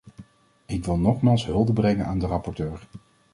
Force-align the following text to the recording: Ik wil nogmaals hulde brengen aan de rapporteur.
Ik 0.65 0.85
wil 0.85 0.97
nogmaals 0.97 1.45
hulde 1.45 1.73
brengen 1.73 2.05
aan 2.05 2.19
de 2.19 2.25
rapporteur. 2.27 2.87